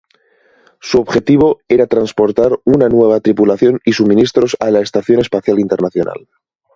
[0.79, 6.27] Su objetivo era transportar una nueva tripulación y suministros a la Estación Espacial Internacional.